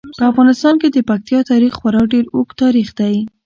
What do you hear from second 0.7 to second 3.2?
کې د پکتیکا تاریخ خورا ډیر اوږد تاریخ دی.